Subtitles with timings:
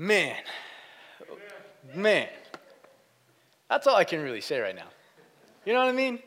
[0.00, 0.36] Man,
[1.92, 2.28] man,
[3.68, 4.86] that's all I can really say right now.
[5.66, 6.20] You know what I mean?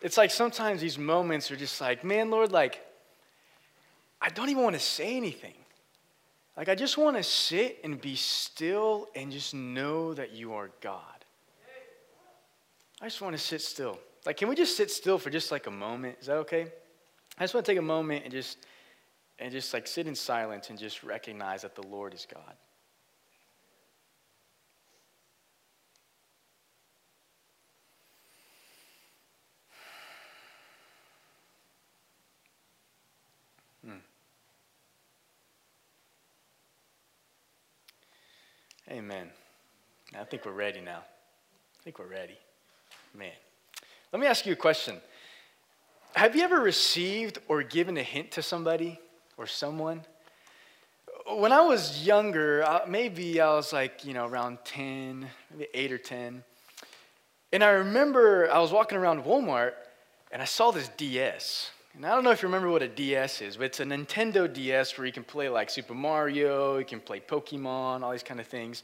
[0.00, 2.86] It's like sometimes these moments are just like, man, Lord, like,
[4.22, 5.54] I don't even want to say anything.
[6.56, 10.70] Like, I just want to sit and be still and just know that you are
[10.80, 11.00] God.
[13.02, 13.98] I just want to sit still.
[14.24, 16.18] Like, can we just sit still for just like a moment?
[16.20, 16.68] Is that okay?
[17.38, 18.58] I just want to take a moment and just
[19.38, 22.54] and just like sit in silence and just recognize that the Lord is God.
[38.96, 39.28] Amen.
[40.18, 41.00] I think we're ready now.
[41.00, 42.38] I think we're ready.
[43.14, 43.30] Man.
[44.10, 44.96] Let me ask you a question.
[46.14, 48.98] Have you ever received or given a hint to somebody
[49.36, 50.00] or someone?
[51.30, 55.92] When I was younger, uh, maybe I was like, you know, around 10, maybe 8
[55.92, 56.42] or 10.
[57.52, 59.72] And I remember I was walking around Walmart
[60.32, 61.70] and I saw this DS.
[61.96, 64.52] And I don't know if you remember what a DS is, but it's a Nintendo
[64.52, 68.38] DS where you can play like Super Mario, you can play Pokemon, all these kind
[68.38, 68.82] of things.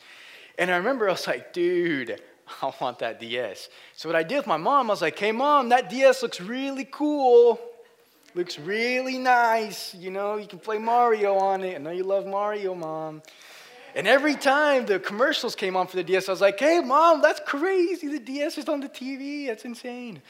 [0.56, 2.22] And I remember I was like, dude,
[2.62, 3.68] I want that DS.
[3.96, 6.40] So what I did with my mom, I was like, hey mom, that DS looks
[6.40, 7.60] really cool.
[8.34, 9.94] Looks really nice.
[9.94, 11.74] You know, you can play Mario on it.
[11.74, 13.20] I know you love Mario, mom.
[13.94, 17.20] And every time the commercials came on for the DS, I was like, hey mom,
[17.20, 18.08] that's crazy.
[18.08, 19.48] The DS is on the TV.
[19.48, 20.22] That's insane.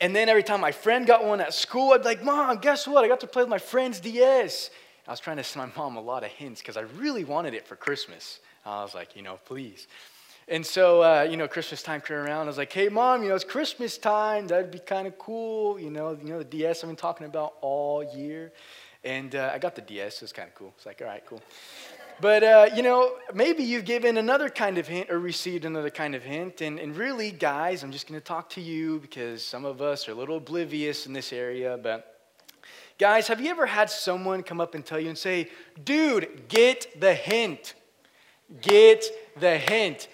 [0.00, 2.86] And then every time my friend got one at school, I'd be like, Mom, guess
[2.86, 3.04] what?
[3.04, 4.70] I got to play with my friend's DS.
[5.06, 7.54] I was trying to send my mom a lot of hints because I really wanted
[7.54, 8.40] it for Christmas.
[8.66, 9.86] I was like, you know, please.
[10.48, 12.42] And so, uh, you know, Christmas time came around.
[12.42, 14.46] I was like, hey, mom, you know, it's Christmas time.
[14.46, 15.80] That'd be kind of cool.
[15.80, 18.52] You know, you know, the DS I've been talking about all year.
[19.02, 20.16] And uh, I got the DS.
[20.16, 20.74] It was kind of cool.
[20.76, 21.40] It's like, all right, cool.
[22.20, 26.16] But, uh, you know, maybe you've given another kind of hint or received another kind
[26.16, 26.60] of hint.
[26.62, 30.08] And, and really, guys, I'm just going to talk to you because some of us
[30.08, 31.78] are a little oblivious in this area.
[31.80, 32.20] But,
[32.98, 35.48] guys, have you ever had someone come up and tell you and say,
[35.84, 37.74] dude, get the hint?
[38.62, 39.04] Get
[39.38, 40.08] the hint.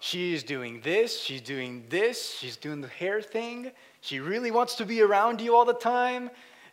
[0.00, 3.72] She's doing this, she's doing this, she's doing the hair thing.
[4.00, 6.30] She really wants to be around you all the time.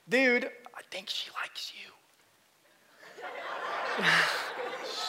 [0.08, 1.92] Dude, I think she likes you.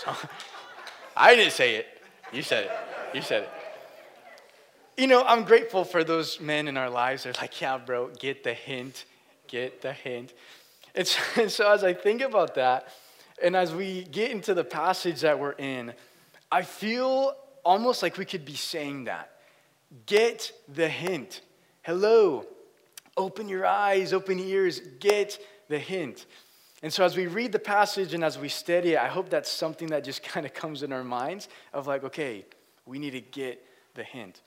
[1.16, 1.86] I didn't say it.
[2.32, 2.70] You said it.
[3.14, 3.50] You said it.
[4.96, 7.24] You know, I'm grateful for those men in our lives.
[7.24, 9.04] They're like, yeah, bro, get the hint.
[9.46, 10.32] Get the hint.
[10.94, 12.88] And so, and so as I think about that,
[13.42, 15.92] and as we get into the passage that we're in,
[16.50, 17.34] I feel
[17.64, 19.30] almost like we could be saying that.
[20.06, 21.42] Get the hint.
[21.82, 22.46] Hello,
[23.16, 26.26] open your eyes, open ears, get the hint.
[26.82, 29.50] And so, as we read the passage and as we study it, I hope that's
[29.50, 32.44] something that just kind of comes in our minds of like, okay,
[32.84, 33.64] we need to get
[33.94, 34.40] the hint.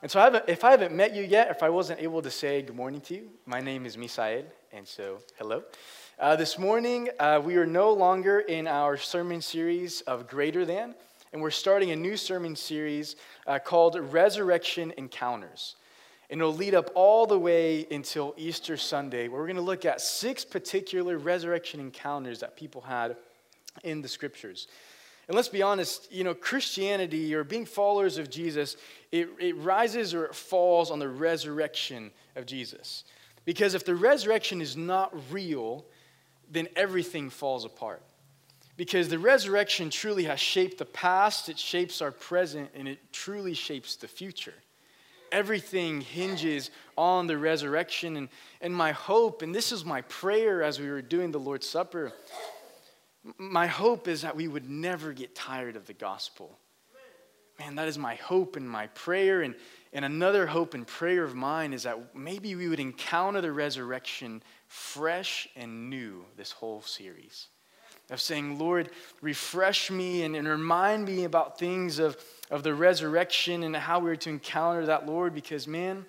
[0.00, 2.62] And so, I if I haven't met you yet, if I wasn't able to say
[2.62, 5.62] good morning to you, my name is Misael, and so hello.
[6.18, 10.94] Uh, this morning, uh, we are no longer in our sermon series of Greater Than
[11.32, 13.16] and we're starting a new sermon series
[13.46, 15.76] uh, called Resurrection Encounters.
[16.30, 19.84] And it'll lead up all the way until Easter Sunday, where we're going to look
[19.84, 23.16] at six particular resurrection encounters that people had
[23.84, 24.66] in the scriptures.
[25.28, 28.76] And let's be honest, you know, Christianity or being followers of Jesus,
[29.12, 33.04] it, it rises or it falls on the resurrection of Jesus.
[33.44, 35.84] Because if the resurrection is not real,
[36.50, 38.02] then everything falls apart.
[38.76, 43.54] Because the resurrection truly has shaped the past, it shapes our present, and it truly
[43.54, 44.54] shapes the future.
[45.32, 48.16] Everything hinges on the resurrection.
[48.16, 48.28] And,
[48.60, 52.12] and my hope, and this is my prayer as we were doing the Lord's Supper,
[53.38, 56.58] my hope is that we would never get tired of the gospel.
[57.58, 59.42] Man, that is my hope and my prayer.
[59.42, 59.54] And,
[59.92, 64.42] and another hope and prayer of mine is that maybe we would encounter the resurrection
[64.66, 67.48] fresh and new this whole series
[68.10, 72.16] of saying, Lord, refresh me and, and remind me about things of,
[72.52, 76.04] of the resurrection and how we're to encounter that, Lord, because, man,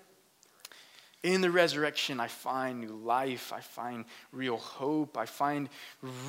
[1.23, 3.53] in the resurrection, I find new life.
[3.53, 4.03] I find
[4.33, 5.17] real hope.
[5.17, 5.69] I find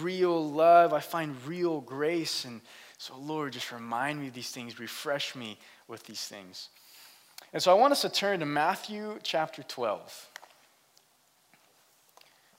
[0.01, 0.93] real love.
[0.93, 2.45] I find real grace.
[2.45, 2.61] And
[2.97, 4.79] so, Lord, just remind me of these things.
[4.79, 5.59] Refresh me
[5.89, 6.69] with these things.
[7.53, 10.29] And so, I want us to turn to Matthew chapter 12.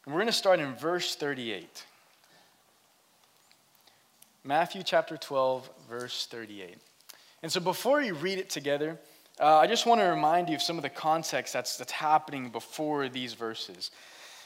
[0.05, 1.85] And we're going to start in verse 38.
[4.43, 6.77] Matthew chapter 12, verse 38.
[7.45, 8.97] And so before you read it together,
[9.39, 12.49] uh, I just want to remind you of some of the context that's, that's happening
[12.49, 13.91] before these verses.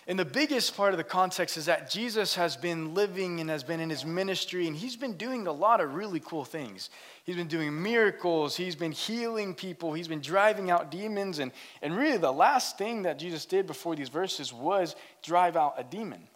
[0.05, 3.63] And the biggest part of the context is that Jesus has been living and has
[3.63, 6.89] been in his ministry, and he's been doing a lot of really cool things.
[7.23, 11.39] He's been doing miracles, he's been healing people, he's been driving out demons.
[11.39, 15.75] And, and really, the last thing that Jesus did before these verses was drive out
[15.77, 16.27] a demon.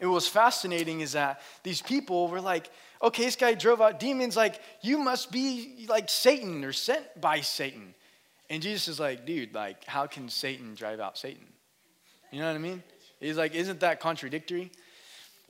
[0.00, 2.70] And what was fascinating is that these people were like,
[3.04, 7.40] okay, this guy drove out demons, like, you must be like Satan or sent by
[7.40, 7.94] Satan.
[8.50, 11.46] And Jesus is like, dude, like, how can Satan drive out Satan?
[12.32, 12.82] You know what I mean?
[13.20, 14.70] He's like, isn't that contradictory?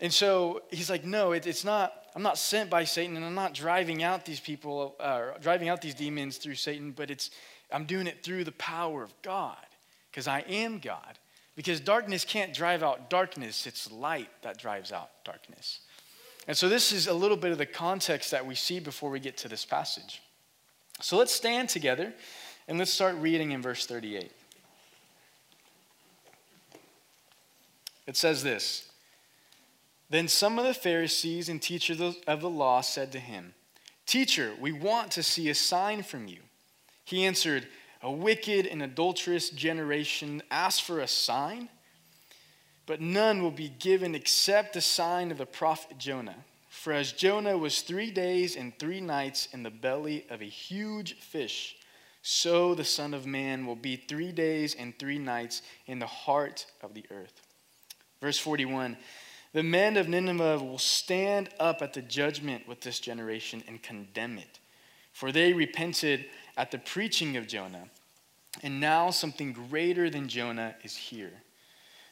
[0.01, 1.93] And so he's like, no, it, it's not.
[2.17, 5.81] I'm not sent by Satan, and I'm not driving out these people, uh, driving out
[5.81, 7.31] these demons through Satan, but it's
[7.73, 9.57] I'm doing it through the power of God,
[10.11, 11.19] because I am God.
[11.57, 15.81] Because darkness can't drive out darkness; it's light that drives out darkness.
[16.47, 19.21] And so this is a little bit of the context that we see before we
[19.21, 20.23] get to this passage.
[21.01, 22.13] So let's stand together
[22.69, 24.31] and let's start reading in verse 38.
[28.07, 28.91] It says this
[30.11, 33.55] Then some of the Pharisees and teachers of the law said to him,
[34.07, 36.41] Teacher, we want to see a sign from you.
[37.05, 37.67] He answered,
[38.03, 41.71] A wicked and adulterous generation asks for a sign,
[42.87, 46.37] but none will be given except the sign of the prophet Jonah.
[46.69, 51.15] For as Jonah was three days and three nights in the belly of a huge
[51.19, 51.77] fish,
[52.21, 56.67] so the Son of Man will be three days and three nights in the heart
[56.83, 57.41] of the earth.
[58.21, 58.97] Verse 41
[59.53, 64.39] The men of Nineveh will stand up at the judgment with this generation and condemn
[64.39, 64.59] it.
[65.13, 66.27] For they repented
[66.57, 67.89] at the preaching of Jonah,
[68.63, 71.43] and now something greater than Jonah is here.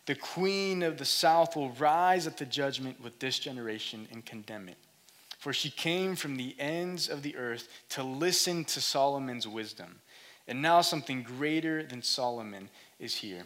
[0.06, 4.68] The queen of the south will rise at the judgment with this generation and condemn
[4.68, 4.78] it.
[5.38, 10.00] For she came from the ends of the earth to listen to Solomon's wisdom.
[10.48, 12.68] And now something greater than Solomon
[12.98, 13.44] is here.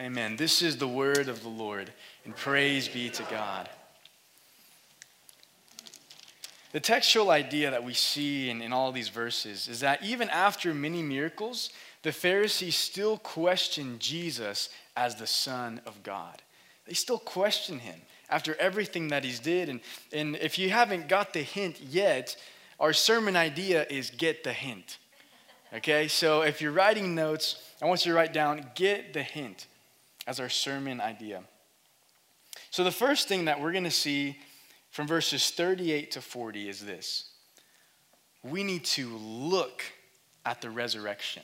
[0.00, 0.36] Amen.
[0.36, 1.92] This is the word of the Lord,
[2.24, 3.68] and praise be to God.
[6.72, 10.74] The textual idea that we see in, in all these verses is that even after
[10.74, 11.70] many miracles,
[12.04, 16.42] the Pharisees still question Jesus as the Son of God.
[16.86, 17.98] They still question him
[18.28, 19.70] after everything that he's did.
[19.70, 19.80] And,
[20.12, 22.36] and if you haven't got the hint yet,
[22.78, 24.98] our sermon idea is get the hint.
[25.72, 29.66] Okay, so if you're writing notes, I want you to write down get the hint
[30.26, 31.42] as our sermon idea.
[32.70, 34.36] So, the first thing that we're going to see
[34.90, 37.30] from verses 38 to 40 is this
[38.42, 39.82] we need to look
[40.44, 41.42] at the resurrection.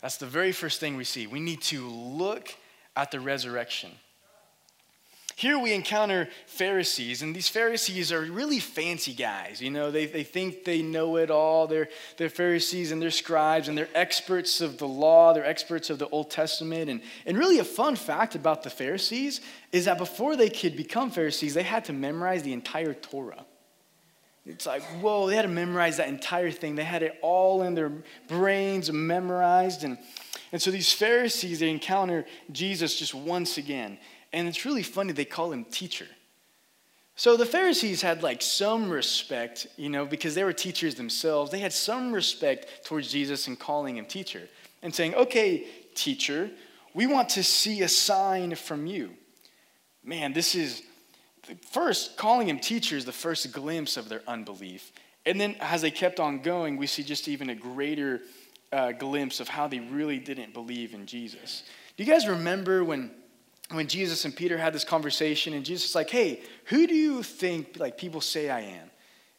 [0.00, 1.26] That's the very first thing we see.
[1.26, 2.54] We need to look
[2.94, 3.90] at the resurrection.
[5.36, 9.60] Here we encounter Pharisees, and these Pharisees are really fancy guys.
[9.60, 11.66] You know, they, they think they know it all.
[11.66, 15.98] They're, they're Pharisees and they're scribes, and they're experts of the law, they're experts of
[15.98, 16.88] the Old Testament.
[16.88, 19.42] And, and really, a fun fact about the Pharisees
[19.72, 23.44] is that before they could become Pharisees, they had to memorize the entire Torah.
[24.46, 26.76] It's like, whoa, they had to memorize that entire thing.
[26.76, 27.92] They had it all in their
[28.28, 29.82] brains memorized.
[29.82, 29.98] And,
[30.52, 33.98] and so these Pharisees, they encounter Jesus just once again.
[34.32, 36.06] And it's really funny, they call him teacher.
[37.16, 41.50] So the Pharisees had like some respect, you know, because they were teachers themselves.
[41.50, 44.48] They had some respect towards Jesus and calling him teacher
[44.82, 46.50] and saying, okay, teacher,
[46.94, 49.10] we want to see a sign from you.
[50.04, 50.82] Man, this is
[51.70, 54.92] first calling him teacher is the first glimpse of their unbelief.
[55.24, 58.20] And then as they kept on going, we see just even a greater
[58.72, 61.64] uh, glimpse of how they really didn't believe in Jesus.
[61.96, 63.10] Do you guys remember when?
[63.72, 67.22] when Jesus and Peter had this conversation, and Jesus is like, hey, who do you
[67.22, 68.90] think like people say I am?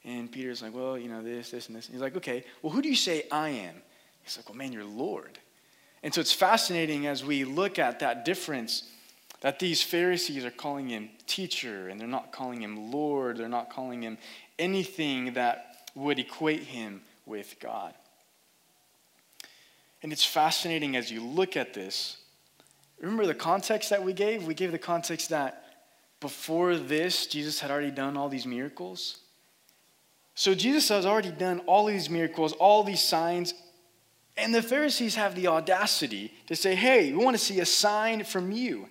[0.03, 1.85] And Peter's like, well, you know, this, this, and this.
[1.85, 3.75] And he's like, okay, well, who do you say I am?
[4.23, 5.39] He's like, well, man, you're Lord.
[6.03, 8.89] And so it's fascinating as we look at that difference
[9.41, 13.37] that these Pharisees are calling him teacher, and they're not calling him Lord.
[13.37, 14.17] They're not calling him
[14.57, 17.93] anything that would equate him with God.
[20.03, 22.17] And it's fascinating as you look at this
[22.99, 24.45] Remember the context that we gave?
[24.45, 25.63] We gave the context that
[26.19, 29.19] before this, Jesus had already done all these miracles.
[30.33, 33.53] So Jesus has already done all these miracles, all these signs,
[34.35, 38.23] and the Pharisees have the audacity to say, hey, we want to see a sign
[38.23, 38.87] from you.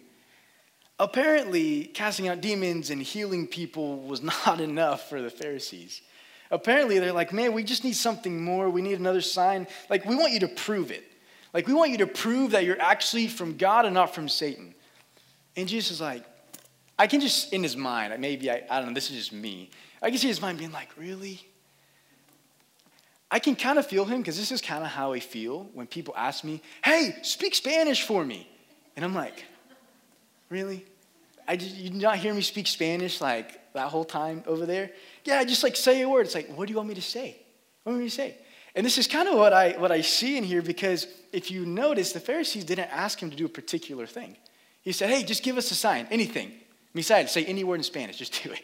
[0.98, 6.02] Apparently, casting out demons and healing people was not enough for the Pharisees.
[6.50, 8.70] Apparently, they're like, man, we just need something more.
[8.70, 9.66] We need another sign.
[9.90, 11.04] Like, we want you to prove it.
[11.52, 14.74] Like, we want you to prove that you're actually from God and not from Satan.
[15.56, 16.24] And Jesus is like,
[16.98, 19.70] I can just, in his mind, maybe, I, I don't know, this is just me.
[20.00, 21.46] I can see his mind being like, really?
[23.30, 25.86] I can kind of feel him because this is kind of how I feel when
[25.86, 28.48] people ask me, hey, speak Spanish for me.
[28.94, 29.44] And I'm like,
[30.48, 30.84] really?
[31.48, 34.90] I just, you did not hear me speak Spanish like that whole time over there?
[35.24, 36.26] Yeah, just like say a word.
[36.26, 37.36] It's like, what do you want me to say?
[37.82, 38.36] What do you want me to say?
[38.74, 41.64] And this is kind of what I, what I see in here because if you
[41.64, 44.36] notice, the Pharisees didn't ask him to do a particular thing.
[44.82, 46.52] He said, hey, just give us a sign, anything.
[46.94, 48.62] Besides, say any word in Spanish, just do it.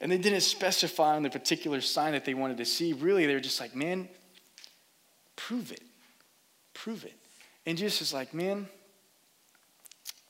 [0.00, 2.92] And they didn't specify on the particular sign that they wanted to see.
[2.92, 4.08] Really, they were just like, man,
[5.36, 5.82] prove it.
[6.72, 7.14] Prove it.
[7.66, 8.66] And Jesus is like, man,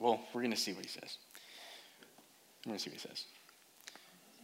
[0.01, 1.19] well, we're going to see what he says.
[2.65, 3.25] We're going to see what he says.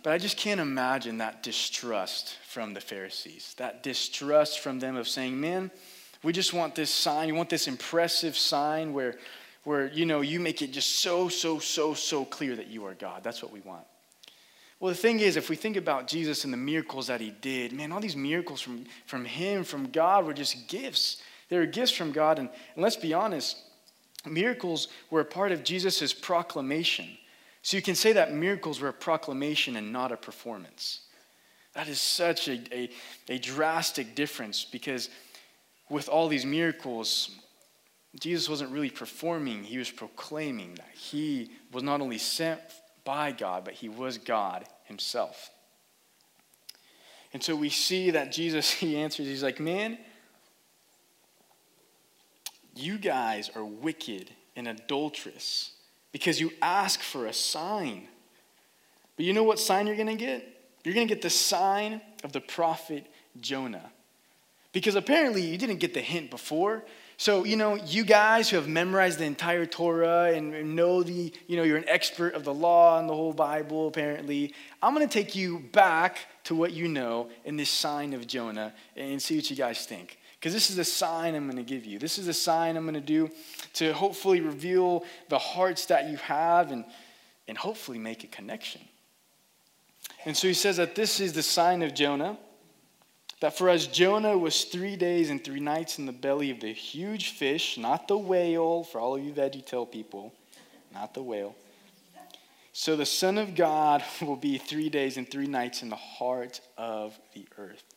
[0.05, 5.09] But I just can't imagine that distrust from the Pharisees, that distrust from them of
[5.09, 5.71] saying, man,
[6.23, 9.17] we just want this sign, we want this impressive sign where,
[9.65, 12.95] where you know, you make it just so, so, so, so clear that you are
[12.95, 13.25] God.
[13.25, 13.85] That's what we want.
[14.79, 17.73] Well, the thing is, if we think about Jesus and the miracles that he did,
[17.73, 21.23] man, all these miracles from, from him, from God, were just gifts.
[21.49, 22.39] They were gifts from God.
[22.39, 23.57] And, and let's be honest,
[24.27, 27.07] miracles were a part of Jesus' proclamation.
[27.63, 31.01] So you can say that miracles were a proclamation and not a performance.
[31.75, 32.91] That is such a, a,
[33.29, 35.11] a drastic difference because
[35.91, 37.31] with all these miracles,
[38.19, 42.61] Jesus wasn't really performing, he was proclaiming that he was not only sent
[43.05, 45.51] by God, but he was God himself.
[47.33, 49.99] And so we see that Jesus, he answers, he's like, man,
[52.79, 55.73] you guys are wicked and adulterous
[56.13, 58.09] because you ask for a sign.
[59.17, 60.47] But you know what sign you're going to get?
[60.85, 63.07] You're going to get the sign of the prophet
[63.41, 63.91] Jonah.
[64.73, 66.85] Because apparently you didn't get the hint before.
[67.19, 71.57] So, you know, you guys who have memorized the entire Torah and know the, you
[71.57, 74.53] know, you're an expert of the law and the whole Bible, apparently,
[74.83, 78.75] I'm going to take you back to what you know in this sign of Jonah
[78.97, 80.19] and see what you guys think.
[80.39, 81.99] Because this is a sign I'm going to give you.
[81.99, 83.31] This is a sign I'm going to do
[83.75, 86.85] to hopefully reveal the hearts that you have and,
[87.49, 88.83] and hopefully make a connection.
[90.25, 92.37] And so he says that this is the sign of Jonah.
[93.41, 96.73] That for as Jonah was three days and three nights in the belly of the
[96.73, 100.33] huge fish, not the whale, for all of you VeggieTale people,
[100.93, 101.55] not the whale.
[102.73, 106.61] So the Son of God will be three days and three nights in the heart
[106.79, 107.96] of the earth.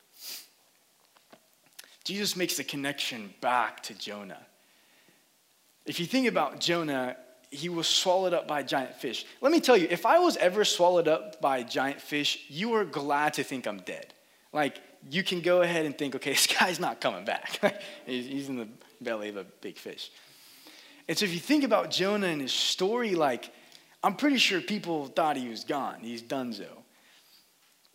[2.09, 4.41] Jesus makes the connection back to Jonah.
[5.85, 7.15] If you think about Jonah,
[7.51, 9.27] he was swallowed up by a giant fish.
[9.41, 12.73] Let me tell you, if I was ever swallowed up by a giant fish, you
[12.73, 14.11] are glad to think I'm dead.
[14.51, 17.59] Like, you can go ahead and think, okay, this guy's not coming back.
[18.07, 18.67] he's in the
[18.99, 20.09] belly of a big fish.
[21.07, 23.51] And so if you think about Jonah and his story, like,
[24.03, 25.99] I'm pretty sure people thought he was gone.
[26.01, 26.78] He's donezo.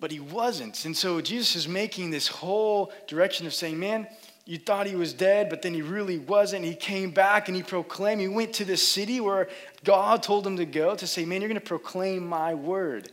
[0.01, 0.85] But he wasn't.
[0.85, 4.09] And so Jesus is making this whole direction of saying, man,
[4.45, 6.65] you thought he was dead, but then he really wasn't.
[6.65, 8.21] He came back and he proclaimed.
[8.21, 9.49] He went to the city where
[9.85, 13.11] God told him to go to say, man, you're going to proclaim my word.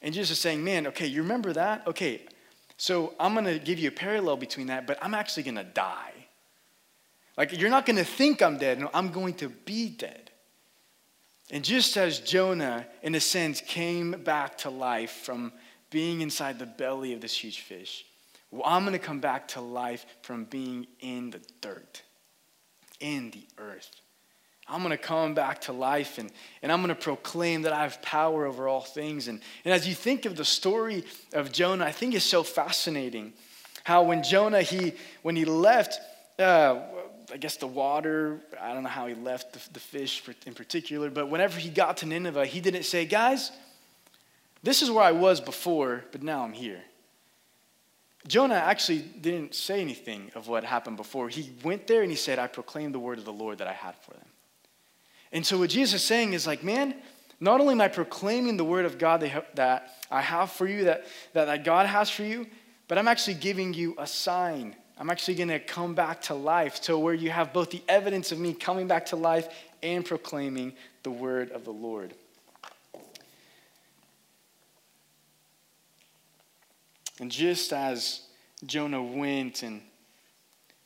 [0.00, 1.86] And Jesus is saying, man, okay, you remember that?
[1.86, 2.22] Okay,
[2.78, 5.64] so I'm going to give you a parallel between that, but I'm actually going to
[5.64, 6.12] die.
[7.36, 8.80] Like, you're not going to think I'm dead.
[8.80, 10.30] No, I'm going to be dead.
[11.50, 15.52] And just as Jonah, in a sense, came back to life from
[15.90, 18.04] being inside the belly of this huge fish,
[18.50, 22.02] well, I'm going to come back to life from being in the dirt,
[23.00, 23.90] in the earth.
[24.70, 26.30] I'm going to come back to life and,
[26.62, 29.28] and I'm going to proclaim that I have power over all things.
[29.28, 33.32] And, and as you think of the story of Jonah, I think it's so fascinating
[33.84, 34.92] how when Jonah, he,
[35.22, 35.98] when he left,
[36.38, 36.80] uh,
[37.32, 41.08] I guess the water, I don't know how he left the, the fish in particular,
[41.08, 43.50] but whenever he got to Nineveh, he didn't say, guys,
[44.62, 46.82] this is where I was before, but now I'm here.
[48.26, 51.28] Jonah actually didn't say anything of what happened before.
[51.28, 53.72] He went there and he said, I proclaimed the word of the Lord that I
[53.72, 54.26] had for them.
[55.32, 56.94] And so what Jesus is saying is like, man,
[57.40, 59.20] not only am I proclaiming the word of God
[59.54, 62.46] that I have for you, that, that God has for you,
[62.88, 64.74] but I'm actually giving you a sign.
[64.98, 68.32] I'm actually going to come back to life to where you have both the evidence
[68.32, 69.48] of me coming back to life
[69.82, 70.72] and proclaiming
[71.02, 72.14] the word of the Lord.
[77.20, 78.22] And just as
[78.64, 79.82] Jonah went and,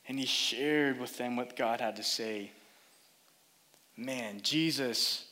[0.08, 2.50] and he shared with them what God had to say,
[3.96, 5.26] man, Jesus,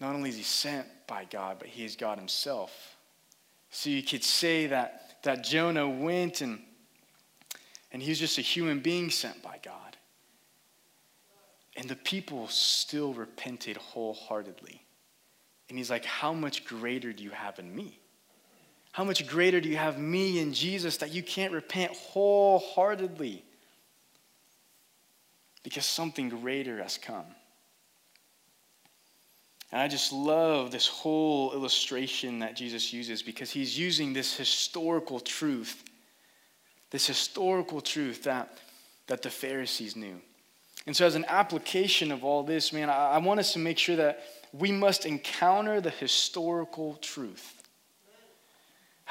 [0.00, 2.96] not only is he sent by God, but he is God himself.
[3.70, 6.60] So you could say that, that Jonah went and,
[7.92, 9.74] and he was just a human being sent by God.
[11.76, 14.82] And the people still repented wholeheartedly.
[15.68, 18.00] And he's like, How much greater do you have in me?
[18.98, 23.44] How much greater do you have me in Jesus that you can't repent wholeheartedly?
[25.68, 27.26] because something greater has come.
[29.70, 35.20] And I just love this whole illustration that Jesus uses because he's using this historical
[35.20, 35.84] truth,
[36.90, 38.56] this historical truth that,
[39.08, 40.18] that the Pharisees knew.
[40.86, 43.76] And so, as an application of all this, man, I, I want us to make
[43.76, 44.24] sure that
[44.54, 47.57] we must encounter the historical truth.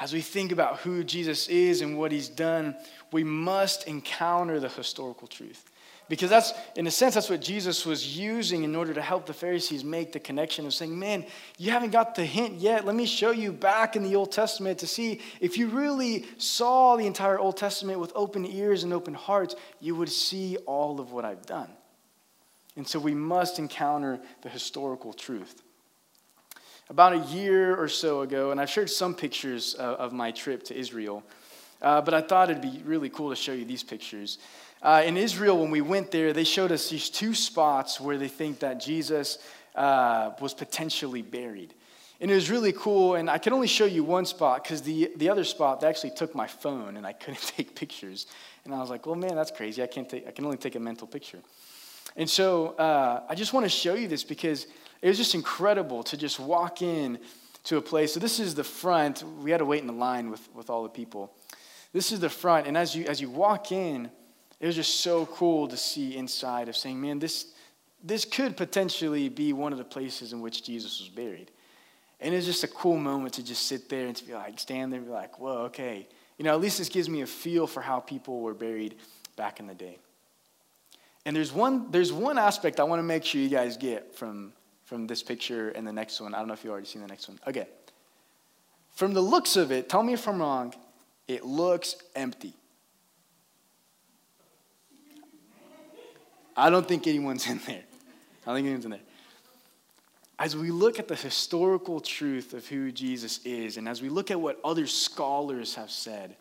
[0.00, 2.76] As we think about who Jesus is and what he's done,
[3.10, 5.68] we must encounter the historical truth.
[6.08, 9.34] Because that's, in a sense, that's what Jesus was using in order to help the
[9.34, 11.26] Pharisees make the connection of saying, man,
[11.58, 12.86] you haven't got the hint yet.
[12.86, 16.96] Let me show you back in the Old Testament to see if you really saw
[16.96, 21.12] the entire Old Testament with open ears and open hearts, you would see all of
[21.12, 21.68] what I've done.
[22.74, 25.62] And so we must encounter the historical truth.
[26.90, 30.74] About a year or so ago, and I've shared some pictures of my trip to
[30.74, 31.22] Israel,
[31.82, 34.38] uh, but I thought it'd be really cool to show you these pictures.
[34.82, 38.28] Uh, in Israel, when we went there, they showed us these two spots where they
[38.28, 39.38] think that Jesus
[39.74, 41.74] uh, was potentially buried.
[42.22, 45.12] And it was really cool, and I could only show you one spot because the,
[45.16, 48.26] the other spot, they actually took my phone and I couldn't take pictures.
[48.64, 49.82] And I was like, well, man, that's crazy.
[49.82, 51.40] I, can't take, I can only take a mental picture.
[52.16, 54.66] And so uh, I just want to show you this because
[55.02, 57.18] it was just incredible to just walk in
[57.64, 58.14] to a place.
[58.14, 59.22] So this is the front.
[59.42, 61.32] We had to wait in the line with, with all the people.
[61.92, 64.10] This is the front, and as you, as you walk in,
[64.60, 67.46] it was just so cool to see inside of saying, man, this,
[68.02, 71.50] this could potentially be one of the places in which Jesus was buried.
[72.20, 74.92] And it's just a cool moment to just sit there and to be like, stand
[74.92, 76.08] there and be like, whoa, okay.
[76.36, 78.96] You know, at least this gives me a feel for how people were buried
[79.36, 79.98] back in the day.
[81.28, 84.54] And there's one, there's one aspect I want to make sure you guys get from,
[84.86, 86.32] from this picture and the next one.
[86.32, 87.38] I don't know if you've already seen the next one.
[87.46, 87.66] Okay.
[88.94, 90.72] From the looks of it, tell me if I'm wrong,
[91.26, 92.54] it looks empty.
[96.56, 97.84] I don't think anyone's in there.
[98.44, 99.00] I don't think anyone's in there.
[100.38, 104.30] As we look at the historical truth of who Jesus is, and as we look
[104.30, 106.36] at what other scholars have said,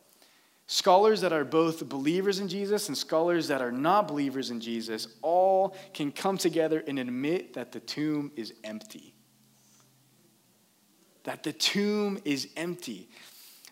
[0.67, 5.07] scholars that are both believers in Jesus and scholars that are not believers in Jesus,
[5.21, 9.13] all can come together and admit that the tomb is empty.
[11.23, 13.09] That the tomb is empty.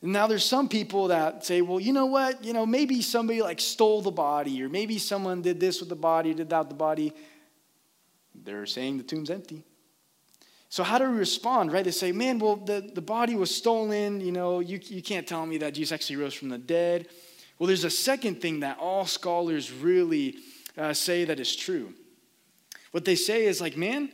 [0.02, 2.44] Now there's some people that say, well, you know what?
[2.44, 5.96] You know, maybe somebody like stole the body, or maybe someone did this with the
[5.96, 7.14] body, did that with the body.
[8.34, 9.64] They're saying the tomb's empty.
[10.76, 11.86] So how do we respond, right?
[11.86, 14.20] They say, man, well, the, the body was stolen.
[14.20, 17.08] You know, you, you can't tell me that Jesus actually rose from the dead.
[17.58, 20.36] Well, there's a second thing that all scholars really
[20.78, 21.94] uh, say that is true.
[22.92, 24.12] What they say is like, man,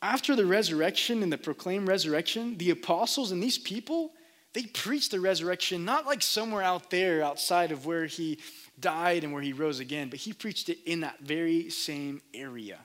[0.00, 4.12] after the resurrection and the proclaimed resurrection, the apostles and these people,
[4.54, 8.38] they preached the resurrection not like somewhere out there outside of where he
[8.80, 12.78] died and where he rose again, but he preached it in that very same area.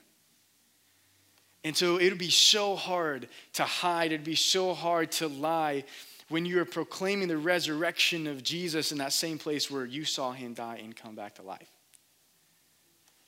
[1.64, 5.84] And so it would be so hard to hide, it'd be so hard to lie
[6.28, 10.32] when you are proclaiming the resurrection of Jesus in that same place where you saw
[10.32, 11.68] him die and come back to life.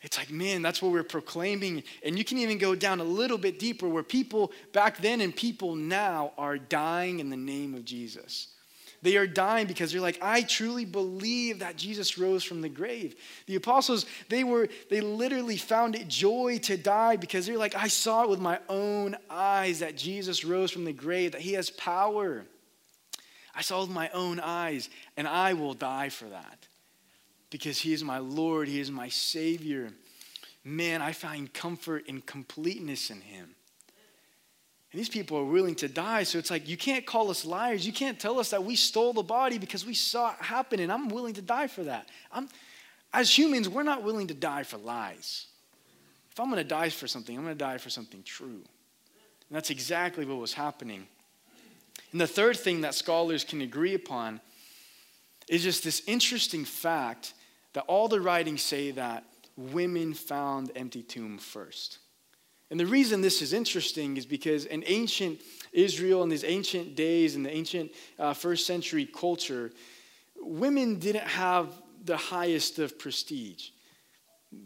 [0.03, 1.85] It's like, man, that's what we're proclaiming.
[2.05, 5.35] And you can even go down a little bit deeper where people back then and
[5.35, 8.49] people now are dying in the name of Jesus.
[9.03, 13.17] They are dying because they're like, I truly believe that Jesus rose from the grave.
[13.47, 17.89] The apostles, they were, they literally found it joy to die because they're like, I
[17.89, 21.69] saw it with my own eyes that Jesus rose from the grave, that he has
[21.69, 22.45] power.
[23.55, 26.67] I saw it with my own eyes, and I will die for that
[27.51, 29.91] because He is my Lord, He is my Savior.
[30.65, 33.55] Man, I find comfort and completeness in Him.
[34.93, 36.23] And these people are willing to die.
[36.23, 37.87] So it's like, you can't call us liars.
[37.87, 40.93] You can't tell us that we stole the body because we saw it happen, and
[40.93, 42.09] I'm willing to die for that.
[42.31, 42.49] I'm,
[43.13, 45.47] as humans, we're not willing to die for lies.
[46.31, 48.49] If I'm going to die for something, I'm going to die for something true.
[48.49, 51.07] And that's exactly what was happening.
[52.13, 54.41] And the third thing that scholars can agree upon
[55.49, 57.35] is just this interesting fact
[57.73, 59.25] that all the writings say that
[59.57, 61.99] women found empty tomb first.
[62.73, 65.43] And the reason this is interesting is because in ancient
[65.75, 69.73] Israel, in these ancient days, in the ancient uh, first century culture,
[70.41, 71.69] women didn't have
[72.03, 73.73] the highest of prestige.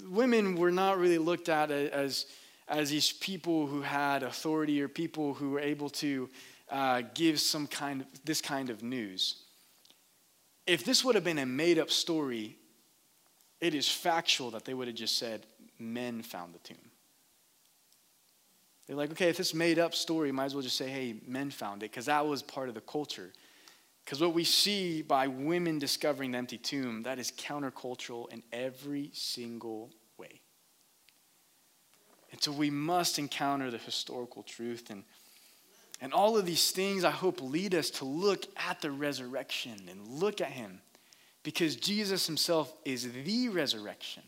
[0.08, 2.26] Women were not really looked at as,
[2.68, 6.28] as these people who had authority or people who were able to
[6.70, 9.42] uh, give some kind of this kind of news.
[10.64, 12.56] If this would have been a made up story,
[13.60, 15.44] it is factual that they would have just said,
[15.80, 16.78] men found the tomb.
[18.86, 21.50] They're like, okay, if this made up story, might as well just say, hey, men
[21.50, 23.32] found it, because that was part of the culture.
[24.04, 29.10] Because what we see by women discovering the empty tomb, that is countercultural in every
[29.12, 30.40] single way.
[32.30, 34.90] And so we must encounter the historical truth.
[34.90, 35.02] And,
[36.00, 40.06] and all of these things, I hope, lead us to look at the resurrection and
[40.06, 40.80] look at him.
[41.42, 44.22] Because Jesus himself is the resurrection.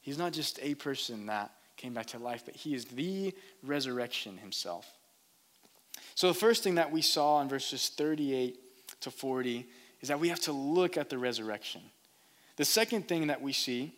[0.00, 4.36] He's not just a person that came back to life, but he is the resurrection
[4.36, 4.86] himself.
[6.14, 8.58] So, the first thing that we saw in verses 38
[9.00, 9.66] to 40
[10.00, 11.80] is that we have to look at the resurrection.
[12.56, 13.92] The second thing that we see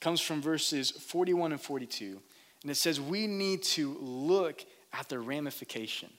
[0.00, 2.20] comes from verses 41 and 42.
[2.62, 6.10] And it says we need to look at the ramification.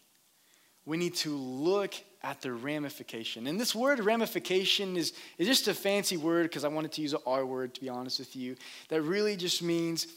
[0.85, 3.47] We need to look at the ramification.
[3.47, 7.13] And this word ramification is, is just a fancy word because I wanted to use
[7.13, 8.55] an R word, to be honest with you,
[8.89, 10.07] that really just means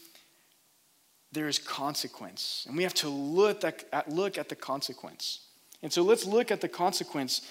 [1.31, 2.65] there is consequence.
[2.67, 5.41] And we have to look at, look at the consequence.
[5.83, 7.41] And so let's look at the consequence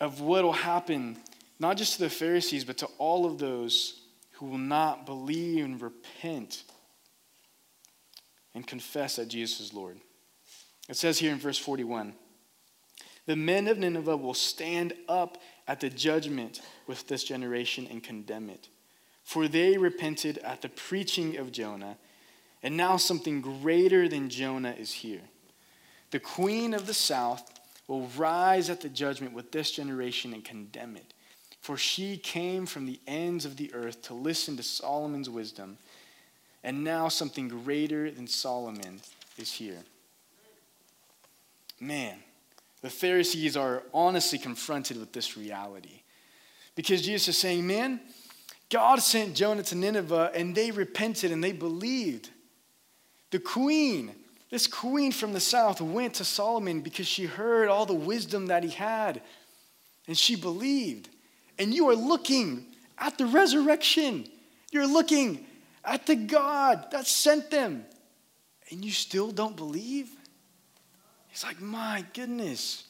[0.00, 1.18] of what will happen,
[1.58, 4.00] not just to the Pharisees, but to all of those
[4.32, 6.64] who will not believe and repent
[8.54, 9.98] and confess that Jesus is Lord.
[10.88, 12.14] It says here in verse 41
[13.26, 18.50] The men of Nineveh will stand up at the judgment with this generation and condemn
[18.50, 18.68] it.
[19.22, 21.96] For they repented at the preaching of Jonah,
[22.64, 25.20] and now something greater than Jonah is here.
[26.10, 30.96] The queen of the south will rise at the judgment with this generation and condemn
[30.96, 31.12] it.
[31.60, 35.76] For she came from the ends of the earth to listen to Solomon's wisdom
[36.62, 39.02] and now something greater than Solomon
[39.36, 39.84] is here.
[41.78, 42.16] Man,
[42.80, 46.00] the Pharisees are honestly confronted with this reality.
[46.74, 48.00] Because Jesus is saying, man,
[48.70, 52.30] God sent Jonah to Nineveh and they repented and they believed.
[53.34, 54.14] The queen,
[54.48, 58.62] this queen from the south, went to Solomon because she heard all the wisdom that
[58.62, 59.22] he had
[60.06, 61.08] and she believed.
[61.58, 62.64] And you are looking
[62.96, 64.28] at the resurrection.
[64.70, 65.44] You're looking
[65.84, 67.84] at the God that sent them,
[68.70, 70.10] and you still don't believe?
[71.26, 72.84] He's like, my goodness.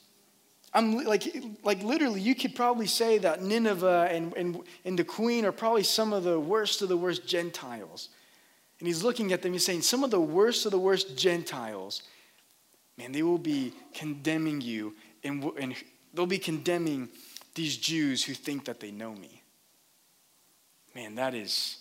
[0.75, 1.25] I'm like,
[1.63, 5.85] like literally, you could probably say that Nineveh and, and, and the queen are probably
[5.85, 8.11] some of the worst of the worst Gentiles.
[8.79, 12.03] And he's looking at them, he's saying, some of the worst of the worst Gentiles,
[12.99, 15.75] man, they will be condemning you, and, and
[16.13, 17.09] they'll be condemning
[17.55, 19.43] these Jews who think that they know me.
[20.95, 21.79] Man, that is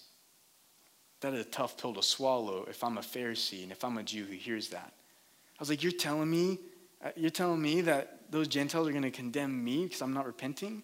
[1.24, 4.04] that is a tough pill to swallow if I'm a Pharisee and if I'm a
[4.04, 4.92] Jew who hears that.
[4.92, 6.60] I was like, You're telling me,
[7.04, 10.26] uh, you're telling me that those Gentiles are going to condemn me because I'm not
[10.26, 10.84] repenting?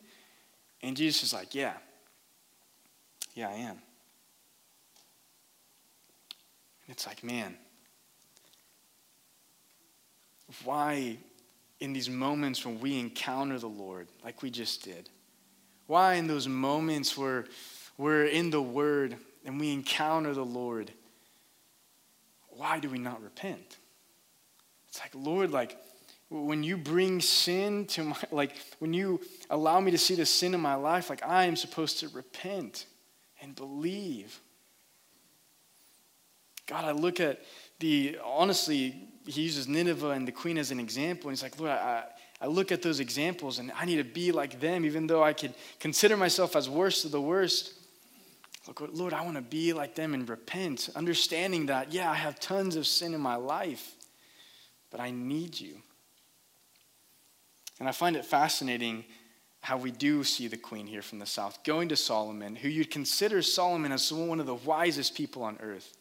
[0.82, 1.74] And Jesus is like, Yeah.
[3.36, 3.82] Yeah, I am.
[6.79, 7.56] And it's like, man,
[10.64, 11.18] why
[11.80, 15.10] in these moments when we encounter the Lord, like we just did,
[15.88, 17.46] why in those moments where
[17.98, 20.92] we're in the Word and we encounter the Lord,
[22.50, 23.78] why do we not repent?
[24.90, 25.78] It's like, Lord, like,
[26.30, 30.54] when you bring sin to my, like, when you allow me to see the sin
[30.54, 32.86] in my life, like, I am supposed to repent
[33.42, 34.40] and believe.
[36.70, 37.42] God, I look at
[37.80, 41.72] the, honestly, he uses Nineveh and the queen as an example, and he's like, Lord,
[41.72, 42.04] I,
[42.40, 45.34] I look at those examples and I need to be like them, even though I
[45.34, 47.74] could consider myself as worst of the worst.
[48.68, 52.40] Look, Lord, I want to be like them and repent, understanding that, yeah, I have
[52.40, 53.96] tons of sin in my life,
[54.92, 55.78] but I need you.
[57.80, 59.06] And I find it fascinating
[59.62, 62.92] how we do see the queen here from the south going to Solomon, who you'd
[62.92, 65.98] consider Solomon as one of the wisest people on earth.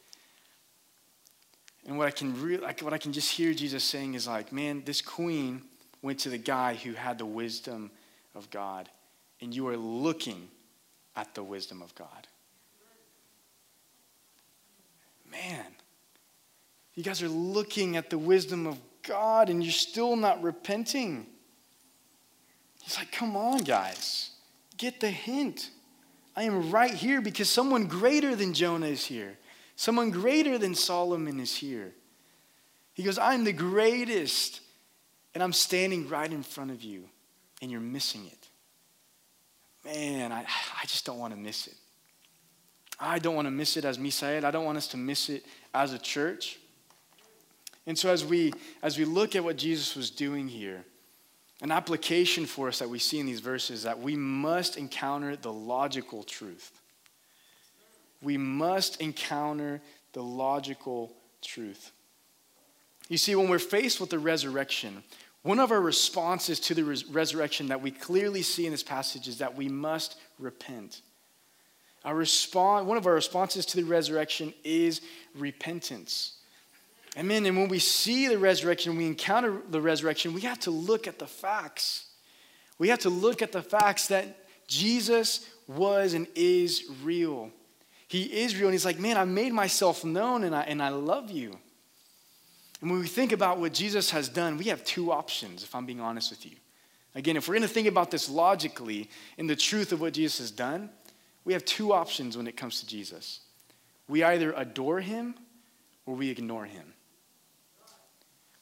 [1.88, 4.53] And what I can re- like, what I can just hear Jesus saying is like,
[4.53, 5.62] man, this queen
[6.03, 7.90] went to the guy who had the wisdom
[8.35, 8.90] of God,
[9.40, 10.48] and you are looking
[11.16, 12.29] at the wisdom of God.
[15.31, 15.66] man,
[16.94, 21.27] you guys are looking at the wisdom of God and you're still not repenting.
[22.83, 24.31] He's like, come on, guys,
[24.77, 25.70] get the hint.
[26.35, 29.37] I am right here because someone greater than Jonah is here.
[29.79, 31.95] Someone greater than Solomon is here.
[32.95, 34.61] He goes, I'm the greatest,
[35.35, 37.05] and I'm standing right in front of you,
[37.62, 38.49] and you're missing it.
[39.85, 41.77] Man, I, I just don't want to miss it.
[42.99, 44.43] I don't want to miss it as Misael.
[44.43, 46.59] I don't want us to miss it as a church.
[47.87, 50.85] And so as we as we look at what Jesus was doing here,
[51.62, 55.53] an application for us that we see in these verses that we must encounter the
[55.53, 56.73] logical truth.
[58.22, 59.81] We must encounter
[60.12, 61.92] the logical truth.
[63.09, 65.02] You see, when we're faced with the resurrection,
[65.42, 69.28] one of our responses to the res- resurrection that we clearly see in this passage
[69.28, 71.00] is that we must repent.
[72.04, 75.00] Our response, one of our responses to the resurrection is
[75.35, 76.35] repentance.
[77.16, 77.46] Amen.
[77.46, 81.18] And when we see the resurrection, we encounter the resurrection, we have to look at
[81.18, 82.07] the facts.
[82.78, 87.50] We have to look at the facts that Jesus was and is real.
[88.09, 90.88] He is real, and he's like, man, I made myself known and I, and I
[90.88, 91.51] love you.
[92.81, 95.85] And when we think about what Jesus has done, we have two options, if I'm
[95.85, 96.53] being honest with you.
[97.14, 100.38] Again, if we're going to think about this logically in the truth of what Jesus
[100.38, 100.88] has done,
[101.44, 103.40] we have two options when it comes to Jesus.
[104.09, 105.35] We either adore him
[106.07, 106.94] or we ignore him.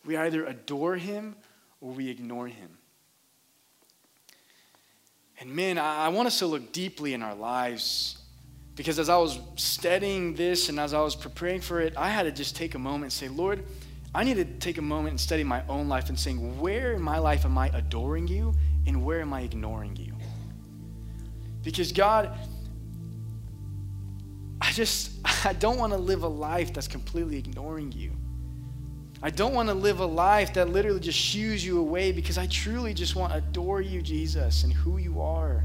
[0.05, 1.37] We either adore him
[1.81, 2.79] or we ignore him.
[5.39, 8.19] And man, I want us to look deeply in our lives
[8.77, 12.25] because as I was studying this and as I was preparing for it, I had
[12.25, 13.65] to just take a moment and say, Lord,
[14.15, 17.01] I need to take a moment and study my own life and saying, where in
[17.01, 18.55] my life am I adoring you
[18.87, 20.13] and where am I ignoring you?
[21.65, 22.39] Because God,
[24.61, 25.13] I just,
[25.47, 28.13] I don't want to live a life that's completely ignoring you.
[29.23, 32.47] I don't want to live a life that literally just shoos you away because I
[32.47, 35.65] truly just want to adore you, Jesus, and who you are.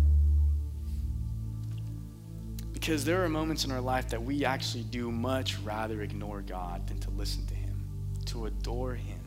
[2.81, 6.87] Because there are moments in our life that we actually do much rather ignore God
[6.87, 7.79] than to listen to Him,
[8.25, 9.19] to adore Him.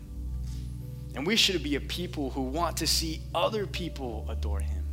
[1.14, 4.84] And we should be a people who want to see other people adore Him.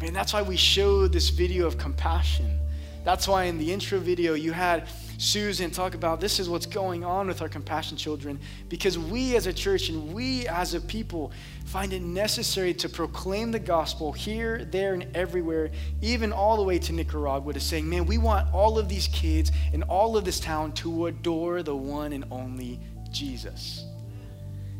[0.00, 2.58] Man, that's why we showed this video of compassion.
[3.04, 7.04] That's why in the intro video you had Susan talk about this is what's going
[7.04, 11.32] on with our compassion children because we as a church and we as a people
[11.66, 15.70] find it necessary to proclaim the gospel here, there, and everywhere,
[16.02, 19.52] even all the way to Nicaragua, to saying, man, we want all of these kids
[19.72, 23.84] in all of this town to adore the one and only Jesus.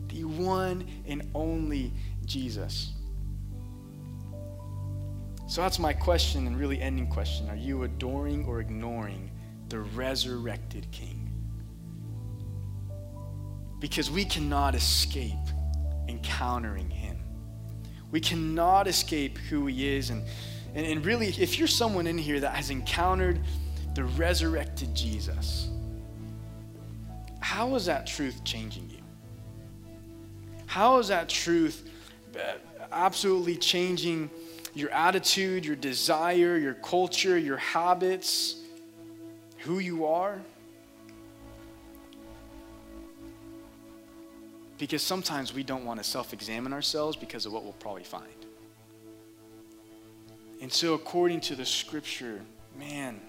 [0.08, 1.92] The one and only
[2.24, 2.92] Jesus.
[5.46, 7.48] So that's my question and really ending question.
[7.50, 9.30] Are you adoring or ignoring
[9.74, 11.32] the resurrected King.
[13.80, 15.32] Because we cannot escape
[16.06, 17.18] encountering him.
[18.12, 20.10] We cannot escape who he is.
[20.10, 20.24] And,
[20.76, 23.40] and, and really, if you're someone in here that has encountered
[23.96, 25.70] the resurrected Jesus,
[27.40, 29.02] how is that truth changing you?
[30.66, 31.90] How is that truth
[32.36, 32.58] uh,
[32.92, 34.30] absolutely changing
[34.72, 38.60] your attitude, your desire, your culture, your habits?
[39.64, 40.40] Who you are?
[44.78, 48.24] Because sometimes we don't want to self examine ourselves because of what we'll probably find.
[50.60, 52.40] And so, according to the scripture,
[52.78, 53.20] man,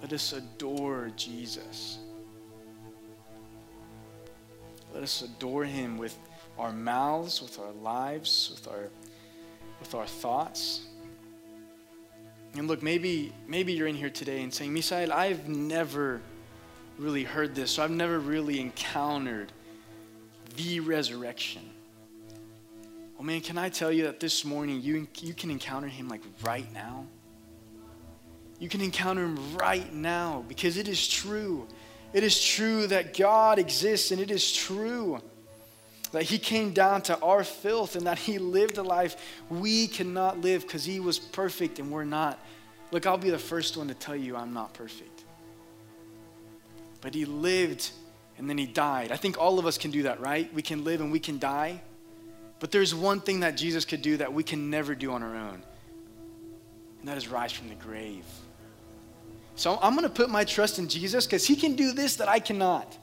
[0.00, 1.98] let us adore Jesus.
[4.92, 6.18] Let us adore him with
[6.58, 8.88] our mouths, with our lives, with our,
[9.78, 10.86] with our thoughts.
[12.58, 16.20] And look, maybe, maybe you're in here today and saying, Misael, I've never
[16.98, 19.52] really heard this, so I've never really encountered
[20.56, 21.62] the resurrection.
[23.16, 26.22] Well, man, can I tell you that this morning you, you can encounter him like
[26.42, 27.06] right now?
[28.58, 31.66] You can encounter him right now because it is true.
[32.14, 35.20] It is true that God exists, and it is true
[36.12, 39.16] that he came down to our filth and that he lived a life
[39.50, 42.38] we cannot live because he was perfect and we're not.
[42.90, 45.24] Look, I'll be the first one to tell you I'm not perfect.
[47.00, 47.90] But he lived
[48.38, 49.12] and then he died.
[49.12, 50.52] I think all of us can do that, right?
[50.52, 51.80] We can live and we can die.
[52.58, 55.34] But there's one thing that Jesus could do that we can never do on our
[55.34, 55.62] own,
[57.00, 58.24] and that is rise from the grave.
[59.56, 62.28] So I'm going to put my trust in Jesus because he can do this that
[62.28, 62.96] I cannot.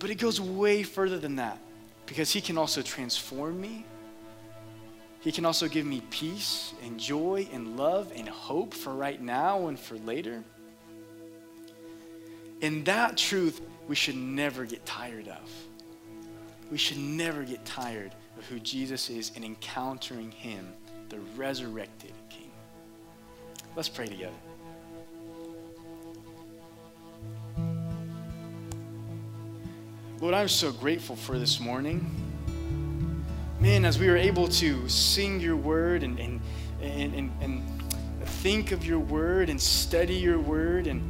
[0.00, 1.58] But it goes way further than that
[2.06, 3.84] because He can also transform me.
[5.20, 9.68] He can also give me peace and joy and love and hope for right now
[9.68, 10.42] and for later.
[12.62, 15.50] And that truth we should never get tired of.
[16.70, 20.66] We should never get tired of who Jesus is and encountering Him,
[21.10, 22.50] the resurrected King.
[23.76, 24.32] Let's pray together.
[30.20, 32.14] Lord, I'm so grateful for this morning.
[33.58, 36.42] Man, as we were able to sing your word and, and,
[36.82, 37.62] and, and, and
[38.42, 41.02] think of your word and study your word and,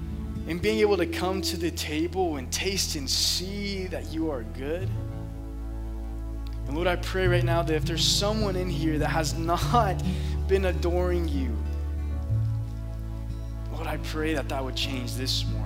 [0.48, 4.44] and being able to come to the table and taste and see that you are
[4.44, 4.88] good.
[6.68, 10.00] And Lord, I pray right now that if there's someone in here that has not
[10.46, 11.56] been adoring you,
[13.72, 15.59] Lord, I pray that that would change this morning.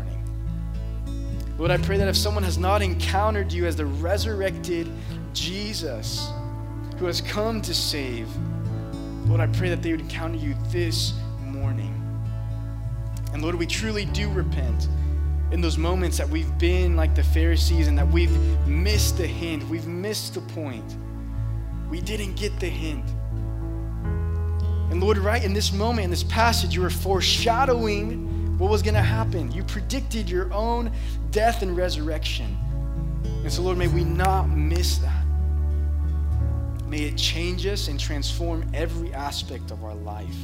[1.56, 4.90] Lord, I pray that if someone has not encountered you as the resurrected
[5.32, 6.28] Jesus
[6.98, 8.28] who has come to save,
[9.26, 11.92] Lord, I pray that they would encounter you this morning.
[13.32, 14.88] And Lord, we truly do repent
[15.52, 18.36] in those moments that we've been like the Pharisees and that we've
[18.66, 20.96] missed the hint, we've missed the point.
[21.88, 23.08] We didn't get the hint.
[24.90, 28.94] And Lord, right in this moment, in this passage, you were foreshadowing what was going
[28.94, 29.50] to happen.
[29.52, 30.92] You predicted your own
[31.30, 32.56] death and resurrection.
[33.42, 35.24] And so, Lord, may we not miss that.
[36.86, 40.36] May it change us and transform every aspect of our life.